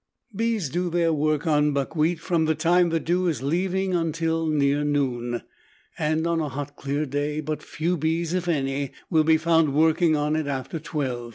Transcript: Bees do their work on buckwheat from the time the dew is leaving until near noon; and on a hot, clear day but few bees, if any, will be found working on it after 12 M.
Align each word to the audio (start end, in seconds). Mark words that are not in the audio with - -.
Bees 0.35 0.69
do 0.69 0.89
their 0.89 1.13
work 1.13 1.45
on 1.45 1.73
buckwheat 1.73 2.19
from 2.19 2.45
the 2.45 2.55
time 2.55 2.89
the 2.89 2.99
dew 2.99 3.27
is 3.27 3.43
leaving 3.43 3.93
until 3.93 4.47
near 4.47 4.83
noon; 4.83 5.43
and 5.95 6.25
on 6.25 6.39
a 6.41 6.49
hot, 6.49 6.75
clear 6.75 7.05
day 7.05 7.39
but 7.39 7.61
few 7.61 7.97
bees, 7.97 8.33
if 8.33 8.47
any, 8.47 8.93
will 9.11 9.23
be 9.23 9.37
found 9.37 9.75
working 9.75 10.15
on 10.15 10.35
it 10.35 10.47
after 10.47 10.79
12 10.79 11.25
M. 11.25 11.29